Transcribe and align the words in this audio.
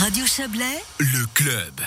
Radio 0.00 0.24
Chablais, 0.26 0.80
le 1.00 1.26
club. 1.34 1.80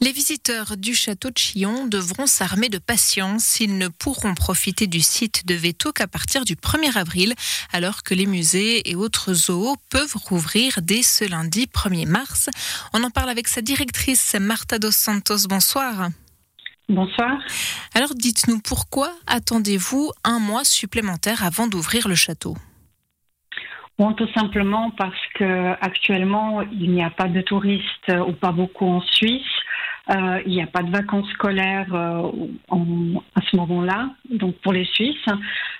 Les 0.00 0.10
visiteurs 0.10 0.76
du 0.76 0.96
château 0.96 1.30
de 1.30 1.38
Chillon 1.38 1.86
devront 1.86 2.26
s'armer 2.26 2.68
de 2.68 2.78
patience. 2.78 3.60
Ils 3.60 3.78
ne 3.78 3.86
pourront 3.86 4.34
profiter 4.34 4.88
du 4.88 5.00
site 5.00 5.46
de 5.46 5.54
veto 5.54 5.92
qu'à 5.92 6.08
partir 6.08 6.44
du 6.44 6.56
1er 6.56 6.98
avril, 6.98 7.34
alors 7.72 8.02
que 8.02 8.14
les 8.14 8.26
musées 8.26 8.90
et 8.90 8.96
autres 8.96 9.32
zoos 9.32 9.76
peuvent 9.90 10.16
rouvrir 10.24 10.80
dès 10.82 11.04
ce 11.04 11.24
lundi 11.24 11.66
1er 11.72 12.08
mars. 12.08 12.50
On 12.94 13.04
en 13.04 13.10
parle 13.10 13.30
avec 13.30 13.46
sa 13.46 13.60
directrice 13.60 14.34
Marta 14.40 14.80
dos 14.80 14.90
Santos. 14.90 15.46
Bonsoir. 15.48 16.08
Bonsoir. 16.88 17.38
Alors 17.94 18.16
dites-nous 18.16 18.58
pourquoi 18.58 19.14
attendez-vous 19.28 20.10
un 20.24 20.40
mois 20.40 20.64
supplémentaire 20.64 21.44
avant 21.44 21.68
d'ouvrir 21.68 22.08
le 22.08 22.16
château? 22.16 22.56
Tout 24.10 24.28
simplement 24.34 24.90
parce 24.90 25.26
que 25.34 25.72
actuellement 25.80 26.62
il 26.62 26.90
n'y 26.90 27.04
a 27.04 27.10
pas 27.10 27.28
de 27.28 27.40
touristes 27.40 28.12
ou 28.26 28.32
pas 28.32 28.52
beaucoup 28.52 28.86
en 28.86 29.00
Suisse. 29.00 29.42
Euh, 30.10 30.42
il 30.46 30.52
n'y 30.52 30.62
a 30.62 30.66
pas 30.66 30.82
de 30.82 30.90
vacances 30.90 31.28
scolaires 31.30 31.94
euh, 31.94 32.28
à 33.36 33.40
ce 33.48 33.56
moment-là, 33.56 34.10
donc 34.30 34.56
pour 34.56 34.72
les 34.72 34.84
Suisses. 34.84 35.28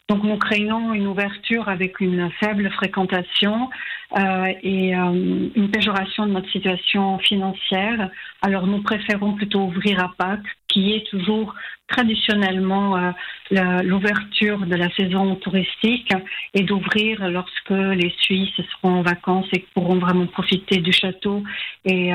Donc 0.09 0.23
nous 0.23 0.37
craignons 0.37 0.95
une 0.95 1.09
ouverture 1.09 1.69
avec 1.69 2.01
une 2.01 2.31
faible 2.39 2.71
fréquentation 2.71 3.69
euh, 4.17 4.53
et 4.63 4.93
une 4.93 5.71
péjoration 5.73 6.27
de 6.27 6.33
notre 6.33 6.51
situation 6.51 7.19
financière. 7.19 8.11
Alors 8.43 8.67
nous 8.67 8.83
préférons 8.83 9.33
plutôt 9.33 9.63
ouvrir 9.63 9.99
à 9.99 10.13
Pâques, 10.17 10.57
qui 10.69 10.93
est 10.93 11.07
toujours 11.11 11.55
traditionnellement 11.89 13.13
l'ouverture 13.53 14.67
de 14.67 14.75
la 14.75 14.91
saison 14.95 15.37
touristique, 15.37 16.13
et 16.55 16.63
d'ouvrir 16.63 17.29
lorsque 17.29 17.71
les 17.71 18.13
Suisses 18.19 18.61
seront 18.73 19.01
en 19.01 19.03
vacances 19.03 19.49
et 19.53 19.65
pourront 19.75 19.99
vraiment 19.99 20.27
profiter 20.27 20.79
du 20.79 20.93
château 20.93 21.43
et 21.85 22.13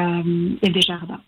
des 0.64 0.82
jardins 0.82 1.22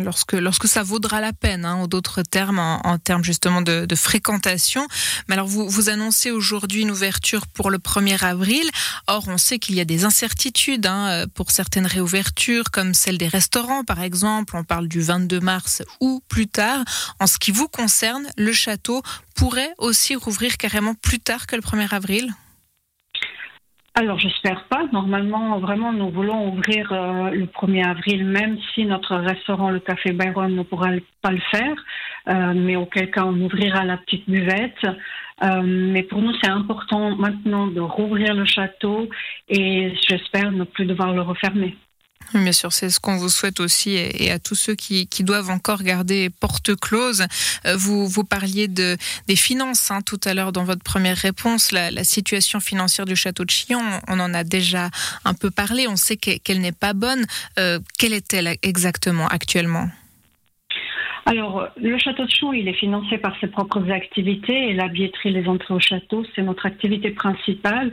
lorsque, 0.00 0.32
lorsque 0.32 0.68
ça 0.68 0.82
vaudra 0.82 1.20
la 1.20 1.32
peine, 1.32 1.64
hein, 1.64 1.86
d'autres 1.86 2.22
termes, 2.22 2.58
en, 2.58 2.98
termes 2.98 3.24
justement 3.24 3.62
de, 3.62 3.86
fréquentation. 3.94 4.86
Mais 5.28 5.34
alors, 5.34 5.46
vous, 5.46 5.68
vous 5.68 5.88
annoncez 5.88 6.30
aujourd'hui 6.30 6.82
une 6.82 6.90
ouverture 6.90 7.46
pour 7.46 7.70
le 7.70 7.78
1er 7.78 8.24
avril. 8.24 8.68
Or, 9.06 9.24
on 9.28 9.38
sait 9.38 9.58
qu'il 9.58 9.74
y 9.74 9.80
a 9.80 9.84
des 9.84 10.04
incertitudes 10.04 10.86
hein, 10.86 11.26
pour 11.34 11.50
certaines 11.50 11.86
réouvertures, 11.86 12.70
comme 12.70 12.94
celle 12.94 13.18
des 13.18 13.28
restaurants, 13.28 13.84
par 13.84 14.02
exemple. 14.02 14.56
On 14.56 14.64
parle 14.64 14.88
du 14.88 15.00
22 15.00 15.40
mars 15.40 15.82
ou 16.00 16.22
plus 16.28 16.48
tard. 16.48 16.84
En 17.20 17.26
ce 17.26 17.38
qui 17.38 17.50
vous 17.50 17.68
concerne, 17.68 18.26
le 18.36 18.52
château 18.52 19.02
pourrait 19.34 19.74
aussi 19.78 20.14
rouvrir 20.14 20.56
carrément 20.56 20.94
plus 20.94 21.20
tard 21.20 21.46
que 21.46 21.56
le 21.56 21.62
1er 21.62 21.94
avril? 21.94 22.34
Alors, 23.94 24.18
j'espère 24.18 24.64
pas. 24.68 24.86
Normalement, 24.90 25.58
vraiment, 25.58 25.92
nous 25.92 26.08
voulons 26.08 26.48
ouvrir 26.48 26.90
euh, 26.92 27.30
le 27.30 27.44
1er 27.44 27.86
avril, 27.86 28.24
même 28.24 28.56
si 28.74 28.86
notre 28.86 29.16
restaurant, 29.16 29.70
le 29.70 29.80
Café 29.80 30.12
Byron, 30.12 30.54
ne 30.54 30.62
pourra 30.62 30.88
pas 31.20 31.30
le 31.30 31.42
faire. 31.50 31.74
Euh, 32.28 32.54
mais 32.54 32.76
auquel 32.76 33.10
cas, 33.10 33.24
on 33.26 33.38
ouvrira 33.38 33.84
la 33.84 33.98
petite 33.98 34.28
buvette. 34.30 34.86
Euh, 35.42 35.62
mais 35.62 36.04
pour 36.04 36.22
nous, 36.22 36.32
c'est 36.40 36.50
important 36.50 37.16
maintenant 37.16 37.66
de 37.66 37.80
rouvrir 37.80 38.32
le 38.34 38.46
château 38.46 39.10
et 39.48 39.92
j'espère 40.08 40.52
ne 40.52 40.64
plus 40.64 40.86
devoir 40.86 41.12
le 41.12 41.20
refermer. 41.20 41.76
Bien 42.34 42.52
sûr, 42.52 42.72
c'est 42.72 42.88
ce 42.88 42.98
qu'on 42.98 43.16
vous 43.16 43.28
souhaite 43.28 43.60
aussi 43.60 43.94
et 43.94 44.30
à 44.30 44.38
tous 44.38 44.54
ceux 44.54 44.74
qui, 44.74 45.06
doivent 45.20 45.50
encore 45.50 45.82
garder 45.82 46.30
porte 46.30 46.74
close. 46.74 47.26
Euh, 47.66 47.76
vous, 47.76 48.08
vous 48.08 48.24
parliez 48.24 48.66
de, 48.66 48.96
des 49.28 49.36
finances 49.36 49.90
hein, 49.90 50.00
tout 50.04 50.18
à 50.24 50.34
l'heure 50.34 50.52
dans 50.52 50.64
votre 50.64 50.82
première 50.82 51.16
réponse. 51.16 51.72
La, 51.72 51.90
situation 52.04 52.58
financière 52.58 53.06
du 53.06 53.14
château 53.14 53.44
de 53.44 53.50
Chillon, 53.50 53.82
on 54.08 54.18
en 54.18 54.34
a 54.34 54.44
déjà 54.44 54.90
un 55.24 55.34
peu 55.34 55.50
parlé. 55.50 55.86
On 55.86 55.96
sait 55.96 56.16
qu'elle 56.16 56.60
n'est 56.60 56.72
pas 56.72 56.94
bonne. 56.94 57.24
Euh, 57.58 57.78
quelle 57.98 58.12
est-elle 58.12 58.56
exactement 58.62 59.28
actuellement? 59.28 59.88
Alors, 61.26 61.68
le 61.76 61.96
château 61.98 62.24
de 62.24 62.30
Chillon, 62.30 62.52
il 62.52 62.66
est 62.66 62.74
financé 62.74 63.18
par 63.18 63.38
ses 63.40 63.46
propres 63.46 63.90
activités 63.90 64.70
et 64.70 64.74
la 64.74 64.88
billetterie, 64.88 65.32
les 65.32 65.46
entrées 65.46 65.74
au 65.74 65.80
château, 65.80 66.24
c'est 66.34 66.42
notre 66.42 66.66
activité 66.66 67.10
principale. 67.10 67.92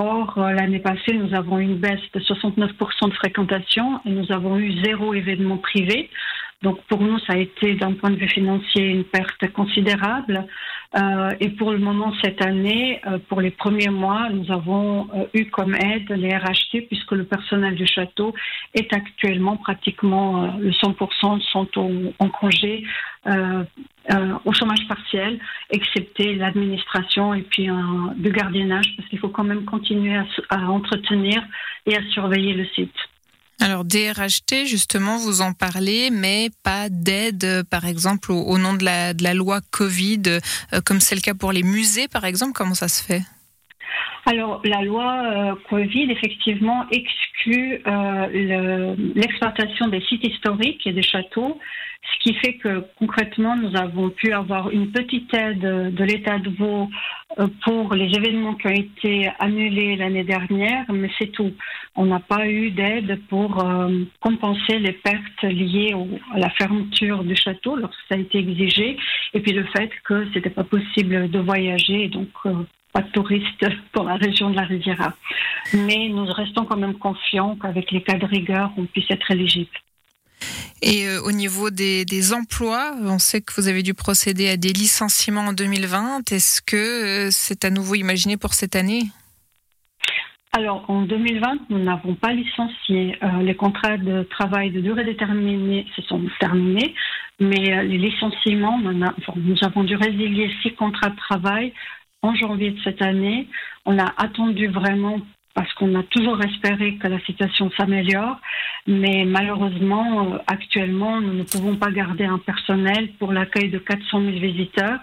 Or, 0.00 0.38
euh, 0.38 0.52
l'année 0.52 0.78
passée, 0.78 1.12
nous 1.12 1.34
avons 1.34 1.58
eu 1.58 1.64
une 1.64 1.78
baisse 1.78 1.98
de 2.14 2.20
69% 2.20 3.08
de 3.08 3.14
fréquentation 3.14 4.00
et 4.04 4.10
nous 4.10 4.30
avons 4.30 4.56
eu 4.56 4.80
zéro 4.84 5.12
événement 5.12 5.56
privé. 5.56 6.08
Donc 6.62 6.80
pour 6.88 7.00
nous, 7.00 7.18
ça 7.20 7.32
a 7.32 7.36
été 7.36 7.74
d'un 7.74 7.94
point 7.94 8.10
de 8.10 8.14
vue 8.14 8.28
financier 8.28 8.84
une 8.84 9.02
perte 9.02 9.52
considérable. 9.52 10.46
Euh, 10.96 11.30
et 11.38 11.50
pour 11.50 11.70
le 11.70 11.78
moment, 11.78 12.14
cette 12.22 12.40
année, 12.40 13.00
euh, 13.06 13.18
pour 13.28 13.42
les 13.42 13.50
premiers 13.50 13.90
mois, 13.90 14.30
nous 14.30 14.50
avons 14.50 15.06
euh, 15.14 15.26
eu 15.34 15.44
comme 15.46 15.74
aide 15.74 16.08
les 16.10 16.34
RHT 16.34 16.86
puisque 16.88 17.12
le 17.12 17.24
personnel 17.24 17.74
du 17.74 17.86
château 17.86 18.34
est 18.72 18.90
actuellement 18.94 19.58
pratiquement 19.58 20.44
euh, 20.44 20.48
le 20.58 20.70
100% 20.70 21.42
sont 21.42 21.68
en 22.18 22.28
congé. 22.30 22.84
au 24.46 24.52
chômage 24.52 24.88
partiel, 24.88 25.38
excepté 25.68 26.34
l'administration 26.34 27.34
et 27.34 27.42
puis 27.42 27.66
le 27.66 28.30
gardiennage, 28.30 28.96
parce 28.96 29.06
qu'il 29.10 29.18
faut 29.18 29.28
quand 29.28 29.44
même 29.44 29.66
continuer 29.66 30.16
à 30.48 30.70
entretenir 30.70 31.42
et 31.84 31.94
à 31.94 32.02
surveiller 32.14 32.54
le 32.54 32.64
site. 32.74 33.07
Alors 33.60 33.84
DRHT, 33.84 34.66
justement, 34.66 35.16
vous 35.16 35.40
en 35.40 35.52
parlez, 35.52 36.10
mais 36.12 36.48
pas 36.62 36.88
d'aide, 36.88 37.42
euh, 37.44 37.62
par 37.68 37.86
exemple, 37.86 38.30
au, 38.30 38.56
nom 38.56 38.74
de 38.74 38.84
la, 38.84 39.34
loi 39.34 39.58
Covid, 39.72 40.22
euh, 40.28 40.80
comme 40.84 41.00
c'est 41.00 41.16
le 41.16 41.20
cas 41.20 41.34
pour 41.34 41.50
les 41.50 41.64
musées, 41.64 42.06
par 42.06 42.24
exemple. 42.24 42.52
Comment 42.54 42.74
ça 42.74 42.86
se 42.86 43.02
fait? 43.02 43.22
Alors, 44.26 44.60
la 44.64 44.82
loi 44.82 45.22
euh, 45.24 45.54
Covid, 45.68 46.08
effectivement, 46.10 46.86
exclut 46.92 47.82
l'exploitation 49.14 49.88
des 49.88 50.02
sites 50.02 50.24
historiques 50.24 50.86
et 50.86 50.92
des 50.92 51.02
châteaux, 51.02 51.58
ce 52.02 52.22
qui 52.22 52.34
fait 52.38 52.54
que 52.54 52.84
concrètement, 52.98 53.56
nous 53.56 53.76
avons 53.76 54.10
pu 54.10 54.32
avoir 54.32 54.70
une 54.70 54.92
petite 54.92 55.32
aide 55.34 55.60
de 55.94 56.04
l'État 56.04 56.38
de 56.38 56.50
Vaud 56.50 56.88
pour 57.64 57.94
les 57.94 58.06
événements 58.16 58.54
qui 58.54 58.66
ont 58.66 58.70
été 58.70 59.30
annulés 59.38 59.96
l'année 59.96 60.24
dernière, 60.24 60.84
mais 60.92 61.10
c'est 61.18 61.30
tout. 61.30 61.52
On 61.94 62.06
n'a 62.06 62.20
pas 62.20 62.48
eu 62.48 62.70
d'aide 62.70 63.20
pour 63.28 63.64
euh, 63.64 64.04
compenser 64.20 64.78
les 64.78 64.92
pertes 64.92 65.42
liées 65.42 65.94
à 66.34 66.38
la 66.38 66.50
fermeture 66.50 67.22
du 67.22 67.36
château 67.36 67.76
lorsque 67.76 68.00
ça 68.08 68.16
a 68.16 68.18
été 68.18 68.38
exigé, 68.38 68.96
et 69.34 69.40
puis 69.40 69.52
le 69.52 69.64
fait 69.64 69.90
que 70.04 70.26
c'était 70.32 70.50
pas 70.50 70.64
possible 70.64 71.30
de 71.30 71.38
voyager, 71.38 72.08
donc 72.08 72.28
euh, 72.46 72.54
pas 72.92 73.02
de 73.02 73.10
touristes 73.10 73.66
pour 73.92 74.04
la 74.04 74.16
région 74.16 74.50
de 74.50 74.56
la 74.56 74.62
Riviera. 74.62 75.14
Mais 75.72 76.08
nous 76.08 76.24
restons 76.24 76.64
quand 76.64 76.76
même 76.76 76.94
confiants 76.94 77.56
qu'avec 77.56 77.92
les 77.92 78.02
cas 78.02 78.18
de 78.18 78.26
rigueur, 78.26 78.72
on 78.76 78.84
puisse 78.84 79.10
être 79.10 79.30
éligible. 79.30 79.70
Et 80.82 81.08
euh, 81.08 81.20
au 81.22 81.32
niveau 81.32 81.70
des, 81.70 82.32
emplois, 82.32 82.92
on 83.02 83.18
sait 83.18 83.40
que 83.40 83.52
vous 83.56 83.68
avez 83.68 83.82
dû 83.82 83.94
procéder 83.94 84.48
à 84.48 84.56
des 84.56 84.72
licenciements 84.72 85.46
en 85.46 85.52
2020. 85.52 86.30
Est-ce 86.32 86.62
que 86.62 86.76
euh, 86.76 87.28
c'est 87.30 87.64
à 87.64 87.70
nouveau 87.70 87.94
imaginé 87.94 88.36
pour 88.36 88.54
cette 88.54 88.76
année? 88.76 89.02
Alors, 90.52 90.88
en 90.88 91.02
2020, 91.02 91.70
nous 91.70 91.78
n'avons 91.78 92.14
pas 92.14 92.32
licencié. 92.32 93.16
Euh, 93.22 93.42
les 93.42 93.54
contrats 93.54 93.98
de 93.98 94.22
travail 94.30 94.70
de 94.70 94.80
durée 94.80 95.04
déterminée 95.04 95.86
se 95.94 96.02
sont 96.02 96.22
terminés, 96.40 96.94
mais 97.38 97.84
les 97.84 97.98
licenciements, 97.98 98.78
nous 98.78 99.56
avons 99.62 99.84
dû 99.84 99.94
résilier 99.94 100.50
six 100.62 100.72
contrats 100.74 101.10
de 101.10 101.16
travail 101.16 101.72
en 102.22 102.34
janvier 102.34 102.70
de 102.70 102.80
cette 102.82 103.02
année. 103.02 103.46
On 103.84 103.98
a 103.98 104.12
attendu 104.16 104.68
vraiment 104.68 105.20
parce 105.58 105.72
qu'on 105.74 105.92
a 105.96 106.04
toujours 106.04 106.40
espéré 106.40 106.94
que 106.98 107.08
la 107.08 107.18
situation 107.22 107.68
s'améliore, 107.76 108.36
mais 108.86 109.24
malheureusement, 109.24 110.34
euh, 110.34 110.38
actuellement, 110.46 111.20
nous 111.20 111.32
ne 111.32 111.42
pouvons 111.42 111.74
pas 111.74 111.90
garder 111.90 112.26
un 112.26 112.38
personnel 112.38 113.10
pour 113.18 113.32
l'accueil 113.32 113.68
de 113.68 113.78
400 113.78 114.20
000 114.20 114.38
visiteurs, 114.38 115.00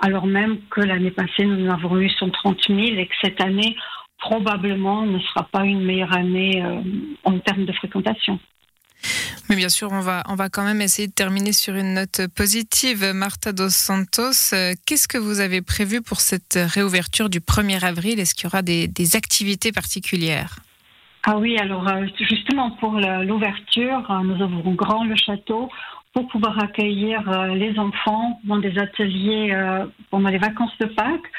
alors 0.00 0.26
même 0.26 0.58
que 0.68 0.80
l'année 0.80 1.12
passée, 1.12 1.44
nous 1.44 1.68
en 1.68 1.74
avons 1.74 1.96
eu 2.00 2.08
130 2.08 2.56
000 2.66 2.80
et 2.80 3.06
que 3.06 3.14
cette 3.22 3.40
année, 3.40 3.76
probablement, 4.18 5.06
ne 5.06 5.20
sera 5.20 5.44
pas 5.44 5.62
une 5.62 5.84
meilleure 5.84 6.12
année 6.12 6.60
euh, 6.64 6.80
en 7.22 7.38
termes 7.38 7.64
de 7.64 7.72
fréquentation. 7.72 8.40
Mais 9.48 9.56
bien 9.56 9.68
sûr, 9.68 9.90
on 9.92 10.00
va, 10.00 10.22
on 10.28 10.34
va 10.34 10.48
quand 10.48 10.64
même 10.64 10.80
essayer 10.80 11.08
de 11.08 11.12
terminer 11.12 11.52
sur 11.52 11.74
une 11.74 11.94
note 11.94 12.22
positive. 12.34 13.12
Marta 13.14 13.52
dos 13.52 13.68
Santos, 13.68 14.52
euh, 14.52 14.72
qu'est-ce 14.86 15.08
que 15.08 15.18
vous 15.18 15.40
avez 15.40 15.62
prévu 15.62 16.02
pour 16.02 16.20
cette 16.20 16.58
réouverture 16.58 17.28
du 17.28 17.40
1er 17.40 17.84
avril? 17.84 18.20
Est-ce 18.20 18.34
qu'il 18.34 18.44
y 18.44 18.46
aura 18.46 18.62
des, 18.62 18.88
activités 19.14 19.70
particulières? 19.70 20.56
Ah 21.24 21.38
oui, 21.38 21.56
alors 21.58 21.88
euh, 21.88 22.06
justement 22.18 22.70
pour 22.72 22.92
l'ouverture, 22.92 24.10
euh, 24.10 24.20
nous 24.24 24.42
ouvrons 24.44 24.74
grand 24.74 25.04
le 25.04 25.16
château 25.16 25.70
pour 26.14 26.26
pouvoir 26.28 26.58
accueillir 26.62 27.20
les 27.54 27.78
enfants 27.78 28.40
dans 28.44 28.58
des 28.58 28.78
ateliers 28.78 29.52
pendant 30.10 30.30
les 30.30 30.38
vacances 30.38 30.76
de 30.80 30.86
Pâques. 30.86 31.30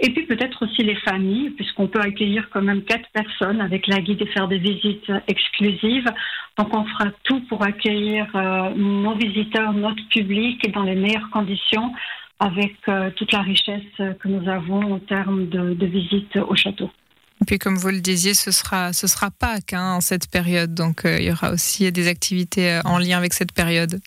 Et 0.00 0.10
puis 0.10 0.26
peut-être 0.26 0.64
aussi 0.64 0.82
les 0.82 0.96
familles, 0.96 1.50
puisqu'on 1.50 1.86
peut 1.86 2.00
accueillir 2.00 2.48
quand 2.50 2.62
même 2.62 2.82
quatre 2.82 3.08
personnes 3.12 3.60
avec 3.60 3.86
la 3.86 4.00
guide 4.00 4.22
et 4.22 4.26
faire 4.26 4.48
des 4.48 4.58
visites 4.58 5.10
exclusives. 5.28 6.10
Donc 6.58 6.76
on 6.76 6.84
fera 6.84 7.10
tout 7.22 7.40
pour 7.48 7.62
accueillir 7.62 8.26
euh, 8.34 8.70
nos 8.74 9.14
visiteurs, 9.14 9.72
notre 9.72 10.06
public 10.08 10.70
dans 10.72 10.82
les 10.82 10.96
meilleures 10.96 11.30
conditions 11.30 11.92
avec 12.40 12.74
euh, 12.88 13.10
toute 13.10 13.32
la 13.32 13.42
richesse 13.42 13.82
que 13.96 14.28
nous 14.28 14.48
avons 14.48 14.94
en 14.94 14.98
termes 14.98 15.48
de, 15.48 15.74
de 15.74 15.86
visites 15.86 16.36
au 16.36 16.56
château. 16.56 16.90
Et 17.40 17.44
puis, 17.46 17.58
comme 17.58 17.76
vous 17.76 17.88
le 17.88 18.00
disiez, 18.00 18.34
ce 18.34 18.50
sera, 18.50 18.92
ce 18.92 19.06
sera 19.06 19.30
Pâques 19.30 19.72
hein, 19.72 19.94
en 19.94 20.00
cette 20.00 20.28
période. 20.30 20.74
Donc, 20.74 21.02
il 21.04 21.24
y 21.24 21.30
aura 21.30 21.50
aussi 21.52 21.90
des 21.92 22.08
activités 22.08 22.80
en 22.84 22.98
lien 22.98 23.18
avec 23.18 23.32
cette 23.32 23.52
période. 23.52 24.00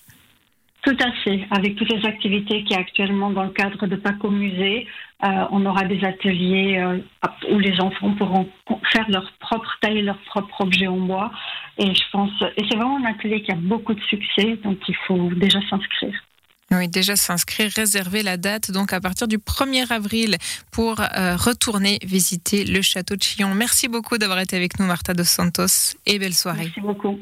Tout 0.88 0.96
à 1.04 1.12
fait. 1.22 1.46
Avec 1.52 1.76
toutes 1.76 1.92
les 1.92 2.06
activités 2.06 2.64
qui 2.64 2.74
actuellement 2.74 3.30
dans 3.30 3.44
le 3.44 3.50
cadre 3.50 3.88
de 3.88 3.98
Paco 3.98 4.30
Musée, 4.30 4.88
euh, 5.22 5.28
on 5.52 5.66
aura 5.66 5.84
des 5.84 6.02
ateliers 6.02 6.78
euh, 6.78 7.00
où 7.52 7.60
les 7.60 7.78
enfants 7.82 8.14
pourront 8.14 8.50
faire 8.94 9.06
leur 9.10 9.30
propre 9.42 9.70
taille, 9.82 10.02
leur 10.02 10.18
propre 10.20 10.62
objet 10.62 10.88
en 10.88 10.96
bois. 10.96 11.30
Et 11.78 11.94
je 11.94 12.04
pense, 12.14 12.32
et 12.56 12.64
c'est 12.70 12.78
vraiment 12.78 13.06
un 13.06 13.12
atelier 13.12 13.44
qui 13.44 13.52
a 13.52 13.56
beaucoup 13.56 13.94
de 13.94 14.00
succès, 14.04 14.58
donc 14.64 14.78
il 14.88 14.96
faut 15.06 15.30
déjà 15.36 15.60
s'inscrire. 15.70 16.16
Oui, 16.72 16.88
déjà 16.88 17.18
s'inscrire, 17.18 17.70
réserver 17.76 18.24
la 18.24 18.38
date, 18.38 18.72
donc 18.72 18.94
à 18.94 19.02
partir 19.02 19.28
du 19.28 19.40
1er 19.40 19.92
avril 19.92 20.38
pour 20.72 21.02
euh, 21.02 21.36
retourner 21.36 22.00
visiter 22.06 22.64
le 22.64 22.82
château 22.82 23.18
de 23.18 23.24
Chillon. 23.24 23.54
Merci 23.54 23.90
beaucoup 23.90 24.18
d'avoir 24.18 24.40
été 24.40 24.56
avec 24.56 24.80
nous, 24.80 24.86
Martha 24.86 25.14
dos 25.14 25.26
Santos, 25.26 25.98
et 26.06 26.18
belle 26.18 26.34
soirée. 26.34 26.72
Merci 26.76 26.80
beaucoup. 26.80 27.20